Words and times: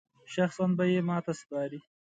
شخصاً 0.33 0.65
به 0.77 0.83
یې 0.93 0.99
ماته 1.07 1.33
سپاري. 1.41 1.79